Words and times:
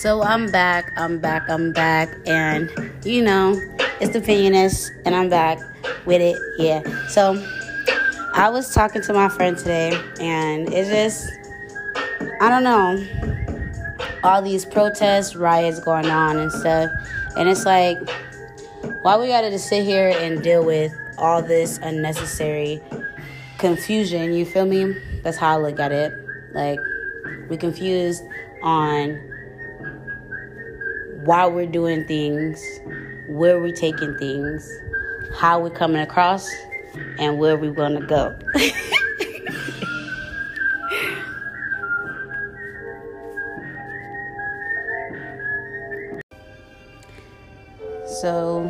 So 0.00 0.22
I'm 0.22 0.50
back, 0.50 0.94
I'm 0.96 1.18
back, 1.18 1.50
I'm 1.50 1.74
back, 1.74 2.08
and 2.24 2.70
you 3.04 3.22
know, 3.22 3.60
it's 4.00 4.14
the 4.14 4.20
opinionist, 4.22 4.88
and 5.04 5.14
I'm 5.14 5.28
back 5.28 5.58
with 6.06 6.22
it, 6.22 6.38
yeah. 6.56 7.06
So 7.08 7.34
I 8.32 8.48
was 8.48 8.72
talking 8.72 9.02
to 9.02 9.12
my 9.12 9.28
friend 9.28 9.58
today, 9.58 10.00
and 10.18 10.72
it's 10.72 10.88
just, 10.88 11.30
I 12.40 12.48
don't 12.48 12.64
know, 12.64 12.96
all 14.24 14.40
these 14.40 14.64
protests, 14.64 15.36
riots 15.36 15.80
going 15.80 16.06
on 16.06 16.38
and 16.38 16.50
stuff, 16.50 16.90
and 17.36 17.46
it's 17.46 17.66
like, 17.66 17.98
why 19.02 19.18
we 19.18 19.26
gotta 19.26 19.50
just 19.50 19.68
sit 19.68 19.84
here 19.84 20.14
and 20.16 20.42
deal 20.42 20.64
with 20.64 20.94
all 21.18 21.42
this 21.42 21.76
unnecessary 21.82 22.80
confusion, 23.58 24.32
you 24.32 24.46
feel 24.46 24.64
me? 24.64 24.96
That's 25.22 25.36
how 25.36 25.58
I 25.58 25.60
look 25.60 25.78
at 25.78 25.92
it. 25.92 26.14
Like, 26.54 26.80
we 27.50 27.58
confused 27.58 28.24
on 28.62 29.29
why 31.24 31.46
we're 31.46 31.66
doing 31.66 32.04
things, 32.06 32.80
where 33.28 33.60
we're 33.60 33.74
taking 33.74 34.16
things, 34.16 34.66
how 35.36 35.60
we're 35.60 35.68
coming 35.70 36.00
across, 36.00 36.48
and 37.18 37.38
where 37.38 37.56
we're 37.58 37.72
gonna 37.72 38.00
go. 38.06 38.38
so, 48.20 48.64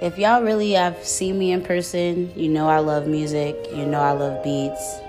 if 0.00 0.16
y'all 0.16 0.42
really 0.42 0.72
have 0.72 1.04
seen 1.04 1.38
me 1.38 1.50
in 1.50 1.62
person, 1.62 2.32
you 2.36 2.48
know 2.48 2.68
I 2.68 2.78
love 2.78 3.08
music, 3.08 3.56
you 3.74 3.84
know 3.84 4.00
I 4.00 4.12
love 4.12 4.44
beats. 4.44 5.00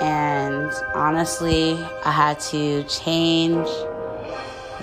And 0.00 0.70
honestly, 0.94 1.72
I 2.04 2.10
had 2.12 2.38
to 2.50 2.84
change 2.84 3.68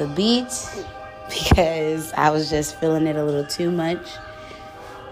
the 0.01 0.07
beats 0.15 0.83
because 1.29 2.11
I 2.13 2.31
was 2.31 2.49
just 2.49 2.75
feeling 2.79 3.07
it 3.07 3.15
a 3.15 3.23
little 3.23 3.45
too 3.45 3.71
much. 3.71 4.05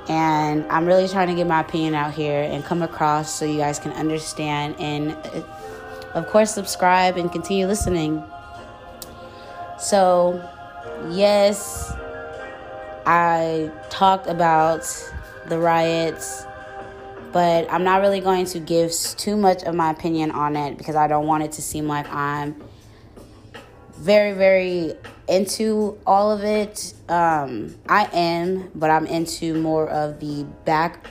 And 0.10 0.66
I'm 0.72 0.88
really 0.88 1.08
trying 1.08 1.28
to 1.28 1.36
get 1.36 1.46
my 1.46 1.62
opinion 1.62 1.94
out 1.94 2.14
here 2.16 2.42
and 2.42 2.66
come 2.66 2.82
across 2.82 3.32
so 3.32 3.46
you 3.46 3.58
guys 3.58 3.78
can 3.78 3.92
understand 3.92 4.76
and, 4.80 5.12
uh, 5.12 5.44
of 6.16 6.28
course, 6.28 6.52
subscribe 6.52 7.16
and 7.16 7.32
continue 7.32 7.68
listening. 7.68 8.24
So, 9.78 10.44
yes, 11.12 11.94
I 13.06 13.72
talked 13.92 14.26
about 14.26 14.82
the 15.46 15.60
riots, 15.60 16.44
but 17.32 17.72
I'm 17.72 17.84
not 17.84 18.02
really 18.02 18.20
going 18.20 18.48
to 18.48 18.60
give 18.60 18.92
too 18.92 19.38
much 19.38 19.62
of 19.64 19.76
my 19.76 19.92
opinion 19.92 20.32
on 20.32 20.56
it 20.56 20.76
because 20.80 20.96
I 20.96 21.08
don't 21.08 21.28
want 21.28 21.44
it 21.44 21.52
to 21.54 21.62
seem 21.62 21.88
like 21.88 22.12
I'm 22.12 22.60
very, 24.00 24.32
very 24.32 24.94
into 25.28 25.98
all 26.08 26.32
of 26.32 26.44
it. 26.44 26.94
Um, 27.10 27.76
I 27.88 28.06
am, 28.14 28.72
but 28.74 28.90
I'm 28.90 29.06
into 29.06 29.54
more 29.56 29.90
of 29.90 30.20
the 30.20 30.46
back 30.66 31.06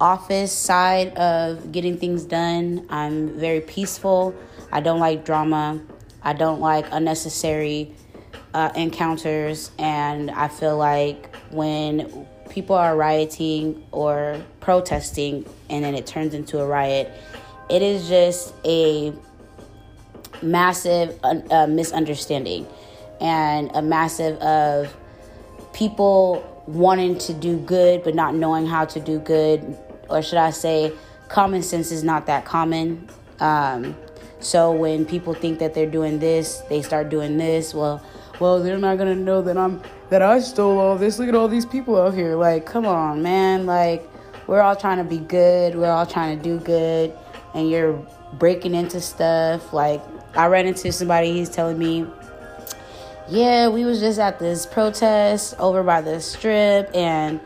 office 0.00 0.52
side 0.52 1.16
of 1.16 1.72
getting 1.72 1.96
things 1.98 2.24
done. 2.24 2.86
I'm 2.90 3.38
very 3.38 3.60
peaceful. 3.60 4.34
I 4.70 4.80
don't 4.80 5.00
like 5.00 5.24
drama. 5.24 5.80
I 6.22 6.34
don't 6.34 6.60
like 6.60 6.86
unnecessary 6.92 7.94
uh, 8.52 8.70
encounters. 8.76 9.70
And 9.78 10.30
I 10.30 10.48
feel 10.48 10.76
like 10.76 11.34
when 11.50 12.26
people 12.50 12.76
are 12.76 12.96
rioting 12.96 13.86
or 13.90 14.42
protesting 14.60 15.46
and 15.70 15.82
then 15.82 15.94
it 15.94 16.06
turns 16.06 16.34
into 16.34 16.60
a 16.60 16.66
riot, 16.66 17.10
it 17.70 17.82
is 17.82 18.08
just 18.08 18.54
a 18.64 19.12
massive 20.42 21.18
uh, 21.24 21.66
misunderstanding 21.66 22.66
and 23.20 23.70
a 23.74 23.82
massive 23.82 24.36
of 24.38 24.96
people 25.72 26.64
wanting 26.66 27.18
to 27.18 27.32
do 27.32 27.58
good 27.58 28.02
but 28.04 28.14
not 28.14 28.34
knowing 28.34 28.66
how 28.66 28.84
to 28.84 29.00
do 29.00 29.18
good 29.18 29.76
or 30.08 30.22
should 30.22 30.38
i 30.38 30.50
say 30.50 30.92
common 31.28 31.62
sense 31.62 31.92
is 31.92 32.02
not 32.02 32.26
that 32.26 32.44
common. 32.44 33.08
Um, 33.40 33.96
so 34.40 34.72
when 34.72 35.04
people 35.04 35.34
think 35.34 35.58
that 35.58 35.74
they're 35.74 35.90
doing 35.90 36.18
this 36.18 36.62
they 36.68 36.82
start 36.82 37.08
doing 37.08 37.38
this. 37.38 37.74
Well 37.74 38.02
well 38.40 38.62
they're 38.62 38.78
not 38.78 38.98
gonna 38.98 39.16
know 39.16 39.42
that 39.42 39.58
i'm 39.58 39.82
that 40.10 40.22
i 40.22 40.40
stole 40.40 40.78
all 40.78 40.96
this. 40.96 41.18
Look 41.18 41.28
at 41.28 41.34
all 41.34 41.48
these 41.48 41.66
people 41.66 42.00
out 42.00 42.14
here. 42.14 42.36
Like 42.36 42.66
come 42.66 42.86
on 42.86 43.22
man. 43.22 43.66
Like 43.66 44.08
we're 44.46 44.60
all 44.60 44.76
trying 44.76 44.98
to 44.98 45.04
be 45.04 45.18
good. 45.18 45.74
We're 45.74 45.90
all 45.90 46.06
trying 46.06 46.38
to 46.38 46.42
do 46.42 46.58
good. 46.58 47.12
And 47.54 47.68
you're 47.70 47.94
breaking 48.34 48.74
into 48.74 49.00
stuff. 49.00 49.72
Like 49.72 50.02
I 50.38 50.46
ran 50.46 50.68
into 50.68 50.92
somebody, 50.92 51.32
he's 51.32 51.50
telling 51.50 51.76
me, 51.76 52.06
yeah, 53.28 53.68
we 53.68 53.84
was 53.84 53.98
just 53.98 54.20
at 54.20 54.38
this 54.38 54.66
protest 54.66 55.56
over 55.58 55.82
by 55.82 56.00
the 56.00 56.20
strip, 56.20 56.94
and 56.94 57.40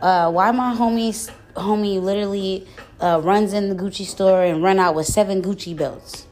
uh, 0.00 0.32
why 0.32 0.50
my 0.50 0.74
homie, 0.74 1.30
homie 1.54 2.00
literally 2.00 2.66
uh, 3.00 3.20
runs 3.22 3.52
in 3.52 3.68
the 3.68 3.74
Gucci 3.74 4.06
store 4.06 4.44
and 4.44 4.62
run 4.62 4.78
out 4.78 4.94
with 4.94 5.04
seven 5.04 5.42
Gucci 5.42 5.76
belts. 5.76 6.26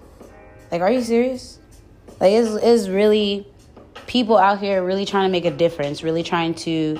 Like, 0.72 0.80
are 0.80 0.90
you 0.90 1.02
serious? 1.02 1.58
Like, 2.18 2.32
it's, 2.32 2.54
it's 2.64 2.88
really 2.88 3.46
people 4.06 4.38
out 4.38 4.58
here 4.58 4.82
really 4.82 5.04
trying 5.04 5.28
to 5.28 5.32
make 5.32 5.44
a 5.44 5.50
difference, 5.50 6.02
really 6.02 6.22
trying 6.22 6.54
to 6.54 6.98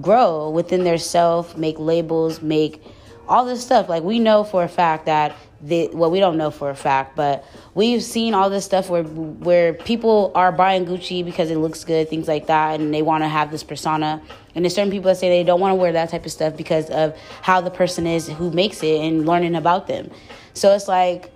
grow 0.00 0.50
within 0.50 0.82
their 0.82 0.98
self, 0.98 1.56
make 1.56 1.78
labels, 1.78 2.42
make 2.42 2.82
all 3.28 3.44
this 3.44 3.62
stuff. 3.62 3.88
Like, 3.88 4.02
we 4.02 4.18
know 4.18 4.44
for 4.44 4.64
a 4.64 4.68
fact 4.68 5.06
that 5.06 5.36
the 5.64 5.88
well 5.94 6.10
we 6.10 6.20
don't 6.20 6.36
know 6.36 6.50
for 6.50 6.68
a 6.68 6.74
fact 6.74 7.16
but 7.16 7.42
we've 7.74 8.02
seen 8.02 8.34
all 8.34 8.50
this 8.50 8.66
stuff 8.66 8.90
where 8.90 9.02
where 9.02 9.72
people 9.72 10.30
are 10.34 10.52
buying 10.52 10.84
gucci 10.84 11.24
because 11.24 11.50
it 11.50 11.56
looks 11.56 11.84
good 11.84 12.08
things 12.10 12.28
like 12.28 12.46
that 12.48 12.80
and 12.80 12.92
they 12.92 13.02
want 13.02 13.24
to 13.24 13.28
have 13.28 13.50
this 13.50 13.64
persona. 13.64 14.20
And 14.54 14.64
there's 14.64 14.74
certain 14.74 14.90
people 14.90 15.08
that 15.08 15.16
say 15.16 15.28
they 15.30 15.42
don't 15.42 15.60
want 15.60 15.72
to 15.72 15.76
wear 15.76 15.92
that 15.92 16.10
type 16.10 16.26
of 16.26 16.32
stuff 16.32 16.56
because 16.56 16.90
of 16.90 17.16
how 17.40 17.60
the 17.60 17.70
person 17.70 18.06
is 18.06 18.28
who 18.28 18.50
makes 18.50 18.82
it 18.82 19.00
and 19.00 19.26
learning 19.26 19.56
about 19.56 19.86
them. 19.86 20.10
So 20.52 20.74
it's 20.74 20.86
like 20.86 21.32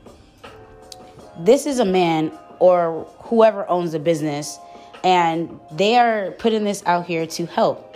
this 1.41 1.67
is 1.67 1.79
a 1.79 1.85
man 1.85 2.33
or 2.59 3.05
whoever 3.21 3.69
owns 3.69 3.93
the 3.93 3.99
business 3.99 4.59
and 5.05 5.59
they 5.73 5.97
are 5.97 6.33
putting 6.33 6.65
this 6.65 6.83
out 6.85 7.07
here 7.07 7.27
to 7.27 7.47
help 7.47 7.88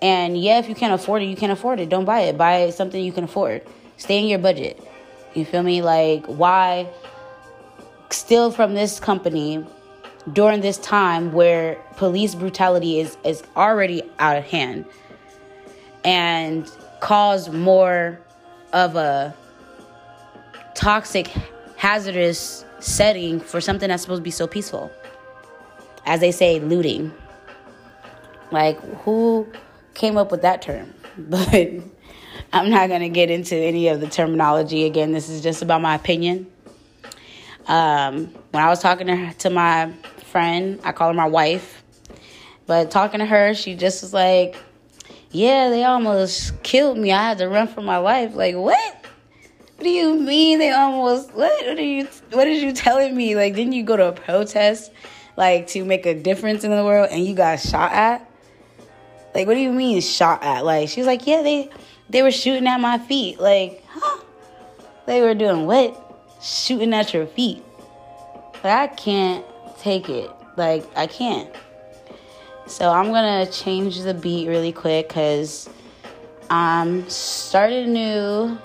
and 0.00 0.40
yeah 0.40 0.58
if 0.58 0.68
you 0.68 0.74
can't 0.74 0.92
afford 0.92 1.22
it 1.22 1.26
you 1.26 1.36
can't 1.36 1.52
afford 1.52 1.80
it 1.80 1.88
don't 1.88 2.04
buy 2.04 2.20
it 2.20 2.36
buy 2.38 2.70
something 2.70 3.02
you 3.02 3.12
can 3.12 3.24
afford 3.24 3.62
stay 3.96 4.18
in 4.18 4.26
your 4.26 4.38
budget 4.38 4.80
you 5.34 5.44
feel 5.44 5.62
me? 5.62 5.82
Like, 5.82 6.26
why 6.26 6.88
steal 8.10 8.50
from 8.50 8.74
this 8.74 8.98
company 8.98 9.64
during 10.32 10.60
this 10.60 10.78
time 10.78 11.32
where 11.32 11.76
police 11.96 12.34
brutality 12.34 13.00
is, 13.00 13.16
is 13.24 13.42
already 13.56 14.02
out 14.18 14.36
of 14.36 14.44
hand 14.44 14.84
and 16.04 16.70
cause 17.00 17.50
more 17.50 18.20
of 18.72 18.96
a 18.96 19.34
toxic, 20.74 21.28
hazardous 21.76 22.64
setting 22.80 23.40
for 23.40 23.60
something 23.60 23.88
that's 23.88 24.02
supposed 24.02 24.20
to 24.20 24.24
be 24.24 24.30
so 24.30 24.46
peaceful? 24.46 24.90
As 26.06 26.20
they 26.20 26.32
say, 26.32 26.58
looting. 26.60 27.12
Like, 28.50 28.80
who 29.02 29.46
came 29.98 30.16
up 30.16 30.30
with 30.30 30.42
that 30.42 30.62
term? 30.62 30.94
But 31.18 31.82
I'm 32.52 32.70
not 32.70 32.88
going 32.88 33.00
to 33.00 33.08
get 33.08 33.28
into 33.30 33.56
any 33.56 33.88
of 33.88 34.00
the 34.00 34.06
terminology. 34.06 34.86
Again, 34.86 35.12
this 35.12 35.28
is 35.28 35.42
just 35.42 35.62
about 35.62 35.82
my 35.82 35.96
opinion. 35.96 36.46
Um, 37.66 38.28
when 38.52 38.62
I 38.62 38.68
was 38.68 38.80
talking 38.80 39.08
to, 39.08 39.16
her, 39.16 39.32
to 39.34 39.50
my 39.50 39.92
friend, 40.30 40.80
I 40.84 40.92
call 40.92 41.08
her 41.08 41.14
my 41.14 41.26
wife, 41.26 41.82
but 42.66 42.90
talking 42.92 43.18
to 43.18 43.26
her, 43.26 43.52
she 43.52 43.74
just 43.74 44.02
was 44.02 44.14
like, 44.14 44.56
Yeah, 45.30 45.70
they 45.70 45.84
almost 45.84 46.62
killed 46.62 46.96
me. 46.96 47.12
I 47.12 47.22
had 47.28 47.38
to 47.38 47.48
run 47.48 47.66
for 47.66 47.82
my 47.82 47.98
life. 47.98 48.34
Like, 48.34 48.54
what? 48.54 49.06
What 49.78 49.84
do 49.84 49.90
you 49.90 50.14
mean 50.14 50.58
they 50.58 50.70
almost 50.70 51.32
what? 51.34 51.66
What 51.66 51.78
are 51.78 51.82
you 51.82 52.08
what 52.32 52.46
are 52.46 52.50
you 52.50 52.72
telling 52.72 53.16
me? 53.16 53.36
Like 53.36 53.54
didn't 53.54 53.74
you 53.74 53.84
go 53.84 53.96
to 53.96 54.08
a 54.08 54.12
protest 54.12 54.90
like 55.36 55.68
to 55.68 55.84
make 55.84 56.04
a 56.04 56.14
difference 56.14 56.64
in 56.64 56.72
the 56.72 56.84
world 56.84 57.10
and 57.12 57.24
you 57.24 57.36
got 57.36 57.60
shot 57.60 57.92
at? 57.92 58.27
Like 59.34 59.46
what 59.46 59.54
do 59.54 59.60
you 59.60 59.72
mean 59.72 60.00
shot 60.00 60.42
at? 60.42 60.64
Like 60.64 60.88
she's 60.88 61.06
like, 61.06 61.26
Yeah, 61.26 61.42
they 61.42 61.70
they 62.10 62.22
were 62.22 62.30
shooting 62.30 62.66
at 62.66 62.80
my 62.80 62.98
feet. 62.98 63.38
Like, 63.38 63.84
huh? 63.88 64.22
They 65.06 65.20
were 65.20 65.34
doing 65.34 65.66
what? 65.66 66.04
Shooting 66.42 66.92
at 66.94 67.12
your 67.12 67.26
feet. 67.26 67.62
But 68.62 68.72
I 68.72 68.86
can't 68.88 69.44
take 69.78 70.08
it. 70.08 70.30
Like, 70.56 70.84
I 70.96 71.06
can't. 71.06 71.50
So 72.66 72.90
I'm 72.90 73.06
gonna 73.06 73.50
change 73.50 74.00
the 74.00 74.14
beat 74.14 74.48
really 74.48 74.72
quick 74.72 75.08
because 75.08 75.70
I'm 76.50 77.08
starting 77.08 77.92
new 77.92 78.58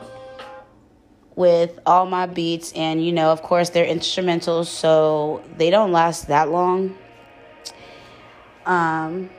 with 1.35 1.79
all 1.85 2.05
my 2.05 2.25
beats, 2.25 2.73
and 2.73 3.03
you 3.03 3.11
know, 3.11 3.31
of 3.31 3.41
course, 3.41 3.69
they're 3.69 3.85
instrumentals, 3.85 4.67
so 4.67 5.43
they 5.57 5.69
don't 5.69 5.91
last 5.91 6.27
that 6.27 6.49
long. 6.49 6.95
Um, 8.65 9.29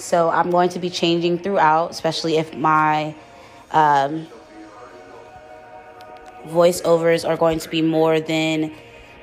so 0.00 0.30
I'm 0.30 0.50
going 0.50 0.70
to 0.70 0.78
be 0.78 0.90
changing 0.90 1.38
throughout, 1.38 1.90
especially 1.90 2.38
if 2.38 2.56
my 2.56 3.14
um, 3.70 4.26
voiceovers 6.46 7.28
are 7.28 7.36
going 7.36 7.58
to 7.60 7.68
be 7.68 7.82
more 7.82 8.20
than 8.20 8.72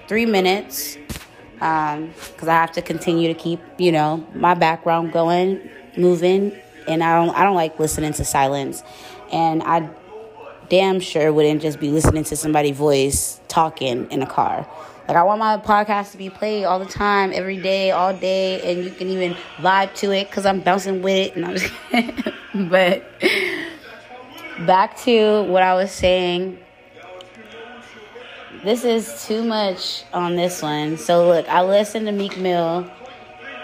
three 0.07 0.25
minutes. 0.25 0.97
because 1.55 1.97
um, 1.97 2.49
I 2.49 2.53
have 2.53 2.71
to 2.73 2.81
continue 2.81 3.33
to 3.33 3.39
keep, 3.39 3.59
you 3.77 3.91
know, 3.91 4.25
my 4.33 4.53
background 4.53 5.11
going, 5.11 5.69
moving, 5.97 6.55
and 6.87 7.03
I 7.03 7.25
don't, 7.25 7.35
I 7.35 7.43
don't 7.43 7.55
like 7.55 7.79
listening 7.79 8.13
to 8.13 8.23
silence, 8.23 8.83
and 9.31 9.63
I 9.63 9.89
damn 10.69 10.99
sure 10.99 11.31
wouldn't 11.33 11.61
just 11.61 11.79
be 11.79 11.89
listening 11.89 12.23
to 12.25 12.35
somebody's 12.35 12.75
voice 12.75 13.39
talking 13.47 14.09
in 14.11 14.21
a 14.21 14.27
car. 14.27 14.67
Like 15.07 15.15
I 15.15 15.23
want 15.23 15.39
my 15.39 15.55
podcast 15.55 16.11
to 16.11 16.17
be 16.17 16.29
played 16.29 16.65
all 16.65 16.79
the 16.79 16.85
time, 16.85 17.31
every 17.33 17.55
day, 17.55 17.91
all 17.91 18.13
day, 18.13 18.59
and 18.61 18.83
you 18.83 18.91
can 18.91 19.07
even 19.07 19.37
vibe 19.55 19.93
to 19.95 20.11
it 20.11 20.29
because 20.29 20.45
I'm 20.45 20.59
bouncing 20.59 21.01
with 21.01 21.15
it. 21.15 21.35
And 21.37 21.45
I'm 21.45 21.55
just 21.55 21.71
but 22.69 23.05
back 24.65 24.97
to 25.03 25.43
what 25.43 25.63
I 25.63 25.75
was 25.75 25.93
saying. 25.93 26.59
This 28.65 28.83
is 28.83 29.25
too 29.25 29.45
much 29.45 30.03
on 30.11 30.35
this 30.35 30.61
one. 30.61 30.97
So 30.97 31.25
look, 31.25 31.47
I 31.47 31.63
listened 31.63 32.07
to 32.07 32.11
Meek 32.11 32.37
Mill, 32.37 32.91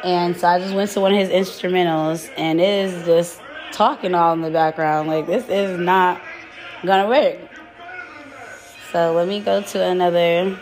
and 0.02 0.38
so 0.38 0.48
I 0.48 0.60
just 0.60 0.74
went 0.74 0.92
to 0.92 1.02
one 1.02 1.12
of 1.12 1.20
his 1.20 1.30
instrumentals, 1.30 2.32
and 2.38 2.62
it 2.62 2.86
is 2.86 3.06
just 3.06 3.42
talking 3.74 4.16
all 4.16 4.32
in 4.32 4.42
the 4.42 4.52
background. 4.52 5.10
Like 5.10 5.28
this 5.28 5.50
is 5.50 5.78
not 5.78 6.22
gonna 6.86 7.10
work. 7.10 7.38
So 8.94 9.12
let 9.12 9.28
me 9.28 9.42
go 9.42 9.62
to 9.62 9.84
another 9.84 10.58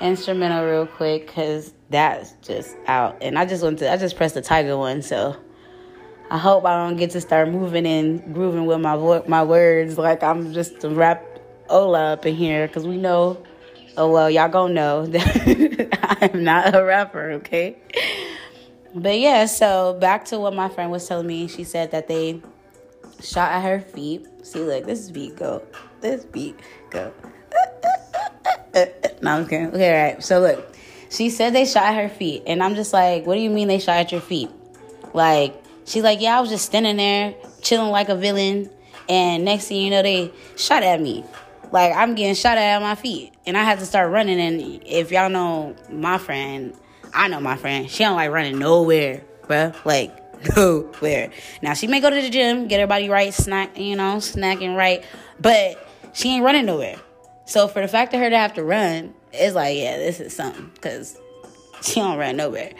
instrumental 0.00 0.64
real 0.64 0.86
quick 0.86 1.26
because 1.26 1.72
that's 1.90 2.32
just 2.42 2.76
out. 2.86 3.18
And 3.20 3.38
I 3.38 3.46
just 3.46 3.62
went 3.62 3.78
to 3.80 3.92
I 3.92 3.96
just 3.96 4.16
pressed 4.16 4.34
the 4.34 4.42
tiger 4.42 4.76
one, 4.76 5.02
so 5.02 5.36
I 6.30 6.38
hope 6.38 6.64
I 6.64 6.86
don't 6.86 6.96
get 6.96 7.10
to 7.10 7.20
start 7.20 7.48
moving 7.48 7.86
and 7.86 8.34
grooving 8.34 8.66
with 8.66 8.80
my 8.80 8.96
vo- 8.96 9.24
my 9.26 9.42
words 9.42 9.98
like 9.98 10.22
I'm 10.22 10.52
just 10.52 10.84
a 10.84 10.90
rap 10.90 11.24
Ola 11.68 12.14
up 12.14 12.26
in 12.26 12.34
here 12.34 12.66
because 12.66 12.86
we 12.86 12.96
know. 12.96 13.42
Oh 13.96 14.10
well, 14.10 14.30
y'all 14.30 14.48
gonna 14.48 14.72
know 14.72 15.06
that 15.06 16.20
I'm 16.22 16.44
not 16.44 16.74
a 16.74 16.84
rapper, 16.84 17.32
okay? 17.32 17.76
But 18.94 19.18
yeah, 19.18 19.46
so 19.46 19.96
back 20.00 20.24
to 20.26 20.38
what 20.38 20.54
my 20.54 20.68
friend 20.68 20.90
was 20.90 21.06
telling 21.06 21.26
me. 21.26 21.48
She 21.48 21.64
said 21.64 21.90
that 21.90 22.08
they 22.08 22.40
shot 23.20 23.52
at 23.52 23.62
her 23.62 23.80
feet. 23.80 24.26
See, 24.42 24.60
look, 24.60 24.86
this 24.86 25.10
beat 25.10 25.36
go. 25.36 25.62
This 26.00 26.24
beat 26.24 26.58
go. 26.90 27.12
Uh, 28.74 28.78
uh, 28.78 29.08
no, 29.22 29.30
I'm 29.32 29.46
kidding. 29.46 29.68
Okay, 29.68 29.88
all 29.88 30.12
right. 30.12 30.22
So 30.22 30.40
look, 30.40 30.76
she 31.10 31.30
said 31.30 31.54
they 31.54 31.64
shot 31.64 31.94
her 31.94 32.08
feet, 32.08 32.44
and 32.46 32.62
I'm 32.62 32.74
just 32.74 32.92
like, 32.92 33.26
what 33.26 33.34
do 33.34 33.40
you 33.40 33.50
mean 33.50 33.68
they 33.68 33.78
shot 33.78 33.96
at 33.96 34.12
your 34.12 34.20
feet? 34.20 34.50
Like, 35.12 35.60
she's 35.84 36.02
like, 36.02 36.20
yeah, 36.20 36.38
I 36.38 36.40
was 36.40 36.50
just 36.50 36.66
standing 36.66 36.96
there 36.96 37.34
chilling 37.62 37.90
like 37.90 38.08
a 38.08 38.16
villain, 38.16 38.70
and 39.08 39.44
next 39.44 39.66
thing 39.68 39.82
you 39.82 39.90
know, 39.90 40.02
they 40.02 40.32
shot 40.56 40.82
at 40.82 41.00
me. 41.00 41.24
Like 41.72 41.94
I'm 41.94 42.14
getting 42.14 42.34
shot 42.34 42.58
at 42.58 42.76
at 42.76 42.82
my 42.82 42.94
feet, 42.94 43.32
and 43.46 43.56
I 43.56 43.62
had 43.62 43.78
to 43.78 43.86
start 43.86 44.10
running. 44.10 44.40
And 44.40 44.82
if 44.84 45.12
y'all 45.12 45.30
know 45.30 45.76
my 45.90 46.18
friend, 46.18 46.74
I 47.14 47.28
know 47.28 47.40
my 47.40 47.56
friend. 47.56 47.88
She 47.90 48.02
don't 48.02 48.16
like 48.16 48.30
running 48.30 48.58
nowhere, 48.58 49.22
bruh. 49.46 49.74
Like 49.84 50.16
nowhere. 50.56 51.30
Now 51.62 51.74
she 51.74 51.86
may 51.86 52.00
go 52.00 52.10
to 52.10 52.20
the 52.20 52.30
gym, 52.30 52.68
get 52.68 52.80
her 52.80 52.86
body 52.86 53.08
right, 53.08 53.32
snack, 53.32 53.78
you 53.78 53.96
know, 53.96 54.16
snacking 54.16 54.76
right, 54.76 55.04
but 55.40 55.86
she 56.12 56.30
ain't 56.30 56.44
running 56.44 56.66
nowhere. 56.66 56.96
So 57.50 57.66
for 57.66 57.82
the 57.82 57.88
fact 57.88 58.14
of 58.14 58.20
her 58.20 58.30
to 58.30 58.38
have 58.38 58.54
to 58.54 58.62
run, 58.62 59.12
it's 59.32 59.56
like, 59.56 59.76
yeah, 59.76 59.96
this 59.96 60.20
is 60.20 60.32
something 60.32 60.70
because 60.72 61.18
she 61.82 61.96
don't 61.96 62.16
run 62.16 62.36
nowhere. 62.36 62.72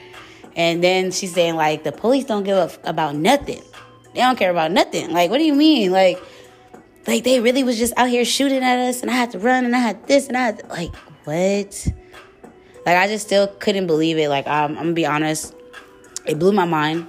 And 0.54 0.82
then 0.82 1.10
she's 1.10 1.34
saying 1.34 1.56
like 1.56 1.82
the 1.82 1.90
police 1.90 2.24
don't 2.24 2.44
give 2.44 2.56
up 2.56 2.78
about 2.84 3.16
nothing. 3.16 3.62
They 4.14 4.20
don't 4.20 4.38
care 4.38 4.52
about 4.52 4.70
nothing. 4.70 5.10
Like, 5.10 5.28
what 5.28 5.38
do 5.38 5.44
you 5.44 5.54
mean? 5.54 5.90
Like, 5.90 6.22
like 7.08 7.24
they 7.24 7.40
really 7.40 7.64
was 7.64 7.78
just 7.78 7.92
out 7.96 8.10
here 8.10 8.24
shooting 8.24 8.62
at 8.62 8.78
us, 8.78 9.02
and 9.02 9.10
I 9.10 9.14
had 9.14 9.32
to 9.32 9.40
run, 9.40 9.64
and 9.64 9.74
I 9.74 9.80
had 9.80 10.06
this, 10.06 10.28
and 10.28 10.36
I 10.36 10.42
had 10.42 10.68
like 10.70 10.94
what? 11.24 11.88
Like 12.86 12.96
I 12.96 13.08
just 13.08 13.26
still 13.26 13.48
couldn't 13.48 13.88
believe 13.88 14.18
it. 14.18 14.28
Like 14.28 14.46
I'm, 14.46 14.78
I'm 14.78 14.84
gonna 14.84 14.92
be 14.92 15.04
honest, 15.04 15.52
it 16.26 16.38
blew 16.38 16.52
my 16.52 16.64
mind. 16.64 17.08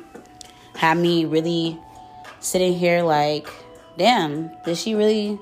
Had 0.74 0.98
me 0.98 1.26
really 1.26 1.80
sitting 2.40 2.74
here 2.74 3.04
like, 3.04 3.48
damn, 4.00 4.50
did 4.66 4.78
she 4.78 4.96
really 4.96 5.40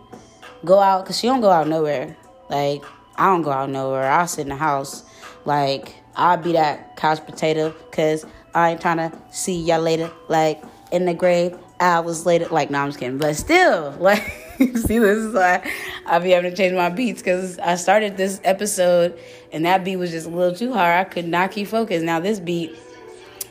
go 0.65 0.79
out 0.79 1.03
because 1.03 1.19
she 1.19 1.27
don't 1.27 1.41
go 1.41 1.49
out 1.49 1.67
nowhere. 1.67 2.15
Like 2.49 2.83
I 3.15 3.25
don't 3.27 3.41
go 3.41 3.51
out 3.51 3.69
nowhere. 3.69 4.09
I'll 4.09 4.27
sit 4.27 4.41
in 4.41 4.49
the 4.49 4.55
house. 4.55 5.03
Like 5.45 5.95
I'll 6.15 6.37
be 6.37 6.53
that 6.53 6.95
couch 6.97 7.25
potato 7.25 7.73
because 7.89 8.25
I 8.53 8.71
ain't 8.71 8.81
trying 8.81 8.97
to 8.97 9.11
see 9.31 9.61
y'all 9.61 9.81
later. 9.81 10.11
Like 10.27 10.61
in 10.91 11.05
the 11.05 11.13
grave 11.13 11.57
hours 11.79 12.25
later. 12.25 12.47
Like 12.47 12.69
no, 12.69 12.79
I'm 12.79 12.89
just 12.89 12.99
kidding. 12.99 13.17
But 13.17 13.35
still, 13.35 13.91
like 13.99 14.23
see, 14.57 14.99
this 14.99 15.17
is 15.17 15.33
why 15.33 15.69
I'll 16.05 16.19
be 16.19 16.31
having 16.31 16.51
to 16.51 16.57
change 16.57 16.73
my 16.73 16.89
beats 16.89 17.21
because 17.21 17.59
I 17.59 17.75
started 17.75 18.17
this 18.17 18.41
episode 18.43 19.17
and 19.51 19.65
that 19.65 19.83
beat 19.83 19.97
was 19.97 20.11
just 20.11 20.27
a 20.27 20.29
little 20.29 20.55
too 20.55 20.73
hard. 20.73 20.99
I 20.99 21.03
could 21.03 21.27
not 21.27 21.51
keep 21.51 21.67
focused. 21.67 22.03
Now 22.03 22.19
this 22.19 22.39
beat 22.39 22.75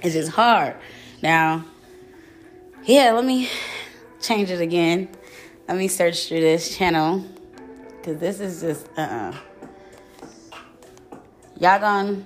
is 0.02 0.12
just 0.12 0.32
hard. 0.32 0.76
Now, 1.22 1.64
yeah, 2.84 3.12
let 3.12 3.24
me 3.24 3.48
change 4.20 4.50
it 4.50 4.60
again. 4.60 5.08
Let 5.68 5.76
me 5.76 5.88
search 5.88 6.28
through 6.28 6.40
this 6.40 6.74
channel 6.78 7.22
because 7.98 8.18
this 8.18 8.40
is 8.40 8.62
just 8.62 8.88
uh 8.96 9.02
uh-uh. 9.02 9.34
Y'all 11.60 11.78
gonna 11.78 12.24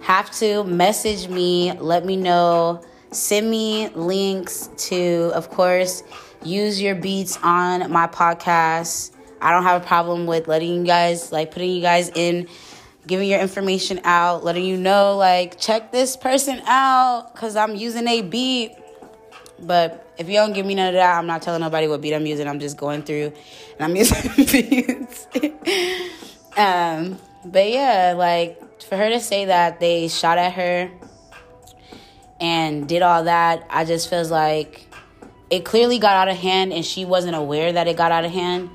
have 0.00 0.30
to 0.38 0.64
message 0.64 1.28
me, 1.28 1.72
let 1.80 2.06
me 2.06 2.16
know, 2.16 2.82
send 3.10 3.50
me 3.50 3.90
links 3.90 4.70
to, 4.88 5.30
of 5.34 5.50
course, 5.50 6.02
use 6.42 6.80
your 6.80 6.94
beats 6.94 7.38
on 7.42 7.90
my 7.92 8.06
podcast. 8.06 9.10
I 9.42 9.50
don't 9.50 9.64
have 9.64 9.82
a 9.82 9.86
problem 9.86 10.24
with 10.24 10.48
letting 10.48 10.72
you 10.72 10.84
guys, 10.84 11.30
like, 11.30 11.50
putting 11.50 11.72
you 11.72 11.82
guys 11.82 12.10
in, 12.14 12.48
giving 13.06 13.28
your 13.28 13.40
information 13.40 14.00
out, 14.04 14.44
letting 14.44 14.64
you 14.64 14.78
know, 14.78 15.14
like, 15.18 15.60
check 15.60 15.92
this 15.92 16.16
person 16.16 16.62
out 16.64 17.34
because 17.34 17.54
I'm 17.54 17.76
using 17.76 18.08
a 18.08 18.22
beat. 18.22 18.72
But 19.60 20.06
if 20.18 20.28
you 20.28 20.34
don't 20.34 20.52
give 20.52 20.66
me 20.66 20.74
none 20.74 20.88
of 20.88 20.94
that, 20.94 21.18
I'm 21.18 21.26
not 21.26 21.42
telling 21.42 21.60
nobody 21.60 21.88
what 21.88 22.00
beat 22.00 22.14
I'm 22.14 22.26
using. 22.26 22.46
I'm 22.46 22.60
just 22.60 22.76
going 22.76 23.02
through 23.02 23.32
and 23.78 23.80
I'm 23.80 23.96
using 23.96 24.44
beats. 24.44 25.26
um, 26.56 27.18
but 27.44 27.70
yeah, 27.70 28.14
like 28.16 28.82
for 28.82 28.96
her 28.96 29.08
to 29.10 29.20
say 29.20 29.46
that 29.46 29.80
they 29.80 30.08
shot 30.08 30.38
at 30.38 30.52
her 30.52 30.90
and 32.40 32.88
did 32.88 33.02
all 33.02 33.24
that, 33.24 33.66
I 33.70 33.84
just 33.84 34.08
feels 34.08 34.30
like 34.30 34.86
it 35.50 35.64
clearly 35.64 35.98
got 35.98 36.14
out 36.14 36.28
of 36.28 36.36
hand 36.36 36.72
and 36.72 36.84
she 36.84 37.04
wasn't 37.04 37.34
aware 37.34 37.72
that 37.72 37.88
it 37.88 37.96
got 37.96 38.12
out 38.12 38.24
of 38.24 38.30
hand 38.30 38.70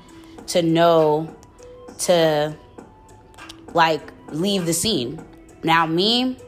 to 0.48 0.62
know 0.62 1.34
to 1.98 2.54
like 3.72 4.12
leave 4.28 4.66
the 4.66 4.72
scene. 4.72 5.24
Now 5.62 5.86
me, 5.86 6.38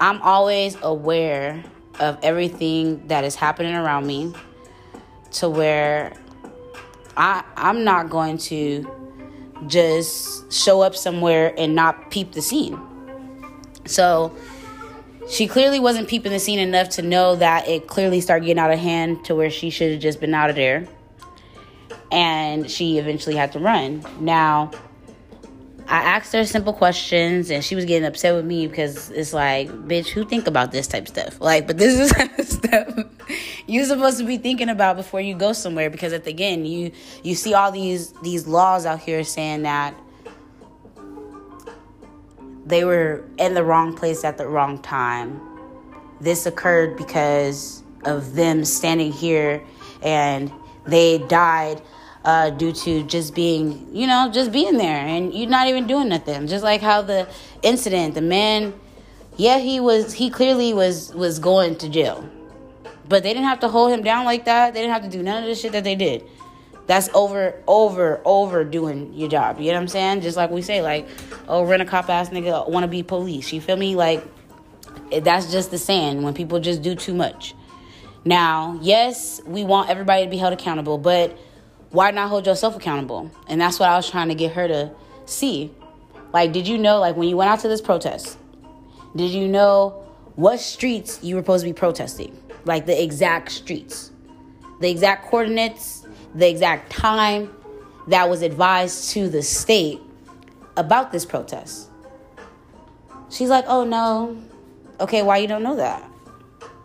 I'm 0.00 0.20
always 0.22 0.76
aware 0.82 1.62
of 2.00 2.18
everything 2.22 3.06
that 3.08 3.24
is 3.24 3.34
happening 3.36 3.74
around 3.74 4.06
me 4.06 4.32
to 5.32 5.48
where 5.48 6.12
I 7.16 7.44
I'm 7.56 7.84
not 7.84 8.10
going 8.10 8.38
to 8.38 8.90
just 9.66 10.52
show 10.52 10.80
up 10.80 10.96
somewhere 10.96 11.54
and 11.56 11.74
not 11.74 12.10
peep 12.10 12.32
the 12.32 12.42
scene. 12.42 12.80
So 13.86 14.34
she 15.28 15.46
clearly 15.46 15.78
wasn't 15.78 16.08
peeping 16.08 16.32
the 16.32 16.38
scene 16.38 16.58
enough 16.58 16.88
to 16.90 17.02
know 17.02 17.36
that 17.36 17.68
it 17.68 17.86
clearly 17.86 18.20
started 18.20 18.46
getting 18.46 18.58
out 18.58 18.72
of 18.72 18.78
hand 18.78 19.24
to 19.26 19.34
where 19.34 19.50
she 19.50 19.70
should 19.70 19.92
have 19.92 20.00
just 20.00 20.18
been 20.20 20.34
out 20.34 20.50
of 20.50 20.56
there. 20.56 20.88
And 22.10 22.68
she 22.68 22.98
eventually 22.98 23.36
had 23.36 23.52
to 23.52 23.60
run. 23.60 24.04
Now, 24.18 24.72
I 25.90 26.02
asked 26.02 26.32
her 26.32 26.44
simple 26.44 26.72
questions 26.72 27.50
and 27.50 27.64
she 27.64 27.74
was 27.74 27.84
getting 27.84 28.06
upset 28.06 28.34
with 28.34 28.44
me 28.44 28.66
because 28.68 29.10
it's 29.10 29.32
like, 29.32 29.68
bitch, 29.68 30.08
who 30.08 30.24
think 30.24 30.46
about 30.46 30.70
this 30.70 30.86
type 30.86 31.02
of 31.02 31.08
stuff? 31.08 31.40
Like, 31.40 31.66
but 31.66 31.78
this 31.78 31.98
is 32.18 32.28
of 32.38 32.46
stuff 32.46 33.06
you're 33.70 33.84
supposed 33.84 34.18
to 34.18 34.24
be 34.24 34.36
thinking 34.36 34.68
about 34.68 34.96
before 34.96 35.20
you 35.20 35.34
go 35.34 35.52
somewhere 35.52 35.90
because 35.90 36.12
at 36.12 36.24
the 36.24 36.30
again, 36.30 36.64
you 36.64 36.90
you 37.22 37.34
see 37.34 37.54
all 37.54 37.70
these 37.70 38.12
these 38.22 38.46
laws 38.46 38.84
out 38.86 39.00
here 39.00 39.22
saying 39.24 39.62
that 39.62 39.94
they 42.66 42.84
were 42.84 43.24
in 43.38 43.54
the 43.54 43.64
wrong 43.64 43.96
place 43.96 44.24
at 44.24 44.38
the 44.38 44.46
wrong 44.46 44.80
time. 44.82 45.40
This 46.20 46.46
occurred 46.46 46.96
because 46.96 47.82
of 48.04 48.34
them 48.34 48.64
standing 48.64 49.12
here 49.12 49.62
and 50.02 50.52
they 50.86 51.18
died 51.18 51.80
uh, 52.24 52.50
due 52.50 52.72
to 52.72 53.02
just 53.04 53.34
being, 53.34 53.88
you 53.94 54.06
know, 54.06 54.30
just 54.32 54.52
being 54.52 54.76
there 54.76 55.06
and 55.06 55.32
you're 55.34 55.48
not 55.48 55.66
even 55.68 55.86
doing 55.86 56.08
nothing. 56.08 56.46
Just 56.46 56.62
like 56.62 56.80
how 56.80 57.02
the 57.02 57.28
incident, 57.62 58.14
the 58.14 58.20
man, 58.20 58.74
yeah, 59.36 59.58
he 59.58 59.80
was, 59.80 60.12
he 60.12 60.28
clearly 60.30 60.74
was 60.74 61.14
was 61.14 61.38
going 61.38 61.76
to 61.76 61.88
jail, 61.88 62.28
but 63.08 63.22
they 63.22 63.32
didn't 63.32 63.48
have 63.48 63.60
to 63.60 63.68
hold 63.68 63.90
him 63.90 64.02
down 64.02 64.24
like 64.24 64.44
that. 64.44 64.74
They 64.74 64.80
didn't 64.80 64.92
have 64.92 65.02
to 65.04 65.08
do 65.08 65.22
none 65.22 65.42
of 65.42 65.48
the 65.48 65.54
shit 65.54 65.72
that 65.72 65.84
they 65.84 65.94
did. 65.94 66.24
That's 66.86 67.08
over, 67.14 67.54
over, 67.66 68.20
over 68.24 68.64
doing 68.64 69.14
your 69.14 69.28
job. 69.28 69.60
You 69.60 69.68
know 69.68 69.74
what 69.74 69.82
I'm 69.82 69.88
saying? 69.88 70.20
Just 70.22 70.36
like 70.36 70.50
we 70.50 70.60
say, 70.60 70.82
like, 70.82 71.08
oh, 71.46 71.64
rent 71.64 71.80
a 71.80 71.84
cop 71.84 72.10
ass 72.10 72.30
nigga 72.30 72.68
want 72.68 72.82
to 72.84 72.88
be 72.88 73.02
police. 73.02 73.52
You 73.52 73.60
feel 73.60 73.76
me? 73.76 73.94
Like, 73.94 74.24
that's 75.22 75.52
just 75.52 75.70
the 75.70 75.78
saying 75.78 76.22
when 76.22 76.34
people 76.34 76.58
just 76.58 76.82
do 76.82 76.96
too 76.96 77.14
much. 77.14 77.54
Now, 78.24 78.78
yes, 78.82 79.40
we 79.46 79.64
want 79.64 79.88
everybody 79.88 80.24
to 80.24 80.30
be 80.30 80.36
held 80.36 80.52
accountable, 80.52 80.98
but 80.98 81.38
why 81.90 82.10
not 82.10 82.28
hold 82.28 82.46
yourself 82.46 82.76
accountable? 82.76 83.30
And 83.48 83.60
that's 83.60 83.78
what 83.80 83.88
I 83.88 83.96
was 83.96 84.08
trying 84.10 84.28
to 84.28 84.34
get 84.34 84.52
her 84.52 84.68
to 84.68 84.92
see. 85.26 85.72
Like, 86.32 86.52
did 86.52 86.68
you 86.68 86.78
know, 86.78 86.98
like, 87.00 87.16
when 87.16 87.28
you 87.28 87.36
went 87.36 87.50
out 87.50 87.60
to 87.60 87.68
this 87.68 87.80
protest, 87.80 88.38
Did 89.16 89.30
you 89.30 89.48
know 89.48 90.06
what 90.36 90.60
streets 90.60 91.18
you 91.22 91.34
were 91.34 91.42
supposed 91.42 91.64
to 91.64 91.70
be 91.70 91.72
protesting? 91.72 92.36
Like 92.64 92.86
the 92.86 93.02
exact 93.02 93.50
streets, 93.50 94.12
the 94.80 94.88
exact 94.90 95.26
coordinates, 95.26 96.06
the 96.34 96.48
exact 96.48 96.92
time 96.92 97.52
that 98.06 98.28
was 98.28 98.42
advised 98.42 99.10
to 99.10 99.28
the 99.28 99.42
state 99.42 100.00
about 100.76 101.10
this 101.10 101.24
protest. 101.24 101.88
She's 103.30 103.48
like, 103.48 103.64
"Oh 103.66 103.84
no. 103.84 104.40
Okay, 105.00 105.22
why 105.22 105.38
you 105.38 105.48
don't 105.48 105.62
know 105.62 105.76
that?" 105.76 106.08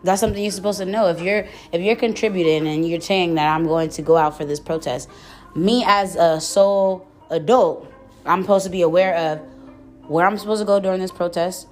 That's 0.06 0.20
something 0.20 0.42
you're 0.42 0.52
supposed 0.52 0.78
to 0.78 0.86
know. 0.86 1.08
If 1.08 1.20
you're 1.20 1.46
if 1.72 1.80
you're 1.80 1.96
contributing 1.96 2.66
and 2.66 2.88
you're 2.88 3.00
saying 3.00 3.34
that 3.34 3.54
I'm 3.54 3.66
going 3.66 3.90
to 3.90 4.02
go 4.02 4.16
out 4.16 4.36
for 4.36 4.44
this 4.44 4.60
protest, 4.60 5.10
me 5.54 5.84
as 5.86 6.16
a 6.16 6.40
sole 6.40 7.06
adult, 7.30 7.92
I'm 8.24 8.42
supposed 8.42 8.64
to 8.64 8.70
be 8.70 8.82
aware 8.82 9.14
of 9.14 9.40
where 10.08 10.26
I'm 10.26 10.38
supposed 10.38 10.62
to 10.62 10.66
go 10.66 10.78
during 10.78 11.00
this 11.00 11.10
protest, 11.10 11.66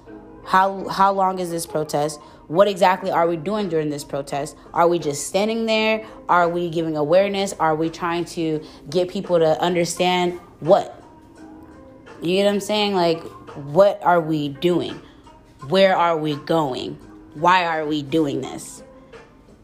how 0.45 0.87
how 0.89 1.13
long 1.13 1.39
is 1.39 1.49
this 1.49 1.65
protest? 1.65 2.19
What 2.47 2.67
exactly 2.67 3.09
are 3.09 3.27
we 3.27 3.37
doing 3.37 3.69
during 3.69 3.89
this 3.89 4.03
protest? 4.03 4.55
Are 4.73 4.87
we 4.87 4.99
just 4.99 5.27
standing 5.27 5.65
there? 5.65 6.05
Are 6.29 6.47
we 6.47 6.69
giving 6.69 6.95
awareness? 6.95 7.53
Are 7.53 7.75
we 7.75 7.89
trying 7.89 8.25
to 8.25 8.63
get 8.89 9.09
people 9.09 9.39
to 9.39 9.59
understand 9.59 10.33
what? 10.59 11.01
You 12.21 12.35
get 12.35 12.45
what 12.45 12.53
I'm 12.53 12.59
saying? 12.59 12.93
Like, 12.93 13.23
what 13.55 14.03
are 14.03 14.21
we 14.21 14.49
doing? 14.49 15.01
Where 15.69 15.95
are 15.95 16.17
we 16.17 16.35
going? 16.35 16.99
Why 17.35 17.65
are 17.65 17.85
we 17.85 18.01
doing 18.01 18.41
this? 18.41 18.81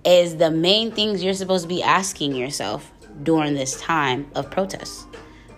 Is 0.03 0.37
the 0.37 0.51
main 0.51 0.91
things 0.91 1.23
you're 1.23 1.33
supposed 1.33 1.63
to 1.63 1.69
be 1.69 1.81
asking 1.81 2.35
yourself 2.35 2.91
during 3.23 3.53
this 3.53 3.79
time 3.79 4.29
of 4.35 4.49
protest 4.49 5.07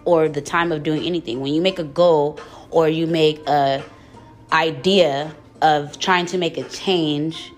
or 0.05 0.29
the 0.29 0.41
time 0.41 0.71
of 0.71 0.83
doing 0.83 1.03
anything. 1.03 1.41
When 1.41 1.53
you 1.53 1.61
make 1.61 1.79
a 1.79 1.83
goal 1.83 2.39
or 2.69 2.89
you 2.89 3.07
make 3.07 3.39
a 3.47 3.83
idea 4.51 5.33
of 5.61 5.97
trying 5.99 6.25
to 6.27 6.37
make 6.37 6.57
a 6.57 6.63
change 6.69 7.51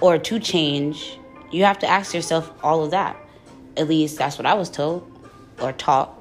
or 0.00 0.18
to 0.18 0.38
change, 0.38 1.18
you 1.50 1.64
have 1.64 1.78
to 1.78 1.86
ask 1.86 2.14
yourself 2.14 2.52
all 2.62 2.84
of 2.84 2.90
that. 2.90 3.16
At 3.76 3.88
least 3.88 4.18
that's 4.18 4.38
what 4.38 4.46
I 4.46 4.54
was 4.54 4.70
told 4.70 5.10
or 5.60 5.72
taught 5.72 6.18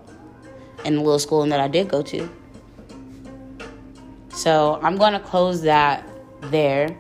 in 0.85 0.95
the 0.95 1.01
little 1.01 1.19
school 1.19 1.45
that 1.45 1.59
I 1.59 1.67
did 1.67 1.89
go 1.89 2.01
to. 2.03 2.29
So 4.29 4.79
I'm 4.81 4.97
going 4.97 5.13
to 5.13 5.19
close 5.19 5.61
that 5.63 6.07
there 6.41 6.95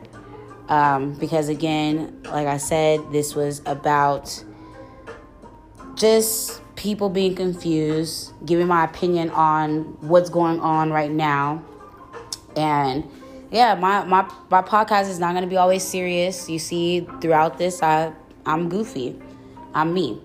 um, 0.69 1.13
because, 1.13 1.49
again, 1.49 2.21
like 2.23 2.47
I 2.47 2.57
said, 2.57 3.11
this 3.11 3.35
was 3.35 3.61
about 3.65 4.43
just 5.95 6.61
people 6.75 7.09
being 7.09 7.35
confused, 7.35 8.33
giving 8.45 8.67
my 8.67 8.83
opinion 8.83 9.29
on 9.31 9.83
what's 10.01 10.29
going 10.29 10.59
on 10.59 10.91
right 10.91 11.11
now. 11.11 11.63
And 12.55 13.09
yeah, 13.51 13.75
my, 13.75 14.03
my, 14.03 14.29
my 14.49 14.61
podcast 14.61 15.09
is 15.09 15.19
not 15.19 15.31
going 15.31 15.43
to 15.43 15.49
be 15.49 15.57
always 15.57 15.83
serious. 15.83 16.49
You 16.49 16.59
see, 16.59 17.07
throughout 17.21 17.57
this, 17.57 17.83
I, 17.83 18.13
I'm 18.45 18.69
goofy. 18.69 19.19
I'm 19.73 19.93
me. 19.93 20.21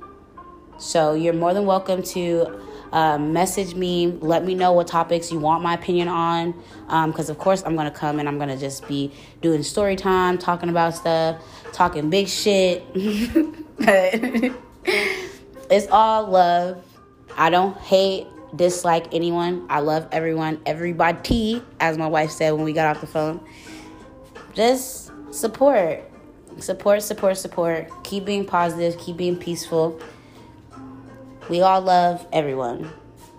So 0.79 1.15
you're 1.15 1.35
more 1.35 1.53
than 1.53 1.67
welcome 1.67 2.03
to 2.05 2.61
uh, 2.93 3.19
message 3.19 3.75
me. 3.75 4.07
Let 4.21 4.45
me 4.45 4.55
know 4.55 4.73
what 4.73 4.87
topics 4.87 5.31
you 5.31 5.39
want 5.39 5.63
my 5.63 5.75
opinion 5.75 6.09
on. 6.09 6.53
Because, 7.07 7.31
um, 7.31 7.37
of 7.37 7.39
course, 7.39 7.63
I'm 7.65 7.75
going 7.75 7.91
to 7.91 7.97
come 7.97 8.19
and 8.19 8.29
I'm 8.29 8.37
going 8.37 8.49
to 8.49 8.57
just 8.57 8.87
be 8.89 9.13
doing 9.43 9.63
story 9.63 9.97
time, 9.97 10.39
talking 10.39 10.69
about 10.69 10.95
stuff, 10.95 11.43
talking 11.73 12.11
big 12.11 12.29
shit. 12.29 12.85
But 13.79 14.15
it's 15.71 15.87
all 15.91 16.27
love. 16.27 16.85
I 17.37 17.51
don't 17.51 17.77
hate, 17.79 18.27
dislike 18.55 19.15
anyone. 19.15 19.67
I 19.71 19.81
love 19.81 20.09
everyone, 20.11 20.61
everybody, 20.67 21.63
as 21.79 21.97
my 21.97 22.09
wife 22.09 22.31
said 22.31 22.53
when 22.53 22.65
we 22.65 22.73
got 22.73 22.97
off 22.97 23.01
the 23.01 23.07
phone. 23.07 23.41
Just 24.55 25.13
support. 25.33 26.03
Support, 26.59 27.03
support, 27.05 27.37
support. 27.37 27.89
Keep 28.03 28.25
being 28.25 28.45
positive, 28.45 28.99
keep 28.99 29.17
being 29.17 29.37
peaceful. 29.37 30.01
We 31.49 31.63
all 31.63 31.81
love 31.81 32.27
everyone. 32.31 32.93